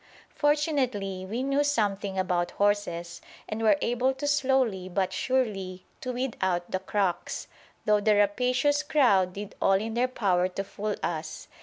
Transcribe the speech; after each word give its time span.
Fortunately 0.33 1.27
we 1.29 1.43
knew 1.43 1.63
something 1.63 2.17
about 2.17 2.49
horses 2.57 3.21
and 3.47 3.61
were 3.61 3.77
able 3.83 4.15
slowly 4.17 4.89
but 4.89 5.13
surely 5.13 5.85
to 5.99 6.11
weed 6.13 6.35
out 6.41 6.71
the 6.71 6.79
"crocks," 6.79 7.47
though 7.85 7.99
the 8.01 8.15
rapacious 8.15 8.81
crowd 8.81 9.33
did 9.33 9.53
all 9.61 9.73
in 9.73 9.93
their 9.93 10.07
power 10.07 10.47
to 10.47 10.63
fool 10.63 10.95
us. 11.03 11.47